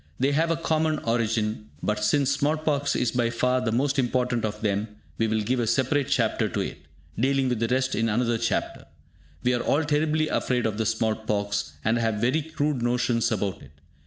They 0.19 0.31
have 0.31 0.49
a 0.49 0.55
common 0.57 0.97
origin, 0.97 1.69
but, 1.83 2.03
since 2.03 2.31
small 2.31 2.57
pox 2.57 2.95
is 2.95 3.11
by 3.11 3.29
far 3.29 3.61
the 3.61 3.71
most 3.71 3.99
important 3.99 4.43
of 4.43 4.61
them, 4.61 4.87
we 5.19 5.27
will 5.27 5.41
give 5.41 5.59
a 5.59 5.67
separate 5.67 6.07
chapter 6.07 6.49
to 6.49 6.59
it, 6.59 6.79
dealing 7.19 7.49
with 7.49 7.59
the 7.59 7.67
rest 7.67 7.93
in 7.93 8.09
another 8.09 8.39
chapter. 8.39 8.87
We 9.43 9.53
are 9.53 9.61
all 9.61 9.83
terribly 9.83 10.27
afraid 10.27 10.65
of 10.65 10.79
the 10.79 10.87
small 10.87 11.13
pox, 11.15 11.73
and 11.85 11.99
have 11.99 12.15
very 12.15 12.41
crude 12.41 12.81
notions 12.81 13.31
about 13.31 13.61
it. 13.61 13.73